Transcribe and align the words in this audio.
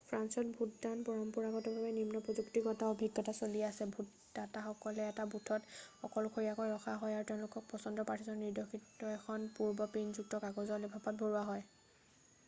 ফ্ৰান্সত 0.09 0.51
ভোটদানত 0.59 1.03
পৰম্পৰাগতভাৱে 1.09 1.89
নিম্ন-প্ৰযুক্তিগত 1.97 2.87
অভিজ্ঞতা 2.93 3.35
চলি 3.39 3.61
আছে 3.67 3.87
ভোটদাতাসকলক 3.97 5.03
এটা 5.11 5.27
বুথত 5.35 5.69
অকলশৰীয়াকৈ 6.09 6.73
ৰখা 6.73 6.95
হয় 7.03 7.21
তেওঁলোকৰ 7.33 7.67
পচন্দৰ 7.75 8.09
প্ৰাৰ্থীজনক 8.11 8.41
নিৰ্দেশিত 8.47 9.13
এখন 9.21 9.47
পূৰ্ব-প্ৰিণ্টযুক্ত 9.61 10.43
কাগজ 10.49 10.75
লেফাফাত 10.87 11.23
ভৰোৱা 11.23 11.47
হয় 11.53 11.65